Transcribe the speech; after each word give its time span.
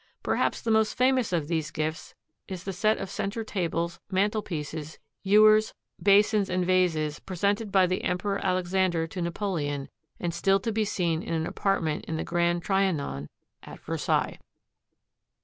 Perhaps 0.23 0.61
the 0.61 0.71
most 0.71 0.97
famous 0.97 1.31
of 1.31 1.47
these 1.47 1.69
gifts 1.69 2.15
is 2.47 2.63
the 2.63 2.73
set 2.73 2.97
of 2.97 3.07
center 3.07 3.43
tables, 3.43 3.99
mantel 4.09 4.41
pieces, 4.41 4.97
ewers, 5.21 5.75
basins 6.01 6.49
and 6.49 6.65
vases 6.65 7.19
presented 7.19 7.71
by 7.71 7.85
the 7.85 8.03
Emperor 8.03 8.43
Alexander 8.43 9.05
to 9.05 9.21
Napoleon 9.21 9.89
and 10.19 10.33
still 10.33 10.59
to 10.61 10.71
be 10.71 10.85
seen 10.85 11.21
in 11.21 11.35
an 11.35 11.45
apartment 11.45 12.05
of 12.09 12.17
the 12.17 12.23
Grand 12.23 12.63
Trianon 12.63 13.29
at 13.61 13.79
Versailles. 13.81 14.39